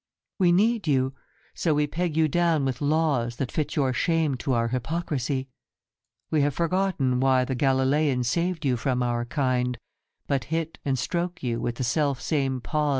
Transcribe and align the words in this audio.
We 0.39 0.51
need 0.51 0.87
you, 0.87 1.13
so 1.53 1.75
we 1.75 1.85
peg 1.85 2.17
you 2.17 2.27
down 2.27 2.65
with 2.65 2.81
laws 2.81 3.35
That 3.35 3.51
fit 3.51 3.75
your 3.75 3.93
shame 3.93 4.33
to 4.37 4.53
our 4.53 4.69
hypocrisy. 4.69 5.47
We 6.31 6.41
have 6.41 6.55
forgotten 6.55 7.19
why 7.19 7.45
The 7.45 7.53
Galilean 7.53 8.23
saved 8.23 8.65
you 8.65 8.77
from 8.77 9.03
our 9.03 9.25
kind, 9.25 9.77
But 10.25 10.45
hit 10.45 10.79
and 10.83 10.97
stroke 10.97 11.43
you 11.43 11.61
with 11.61 11.75
the 11.75 11.83
self 11.83 12.19
same 12.19 12.61
paws. 12.61 12.89